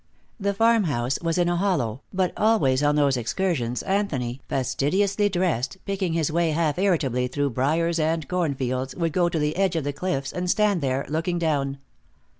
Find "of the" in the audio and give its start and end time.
9.75-9.93